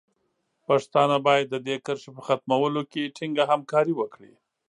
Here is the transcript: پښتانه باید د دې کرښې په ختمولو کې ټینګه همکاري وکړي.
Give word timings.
پښتانه 0.67 1.17
باید 1.27 1.45
د 1.49 1.55
دې 1.67 1.75
کرښې 1.85 2.09
په 2.15 2.21
ختمولو 2.27 2.81
کې 2.91 3.13
ټینګه 3.15 3.43
همکاري 3.51 3.93
وکړي. 3.95 4.33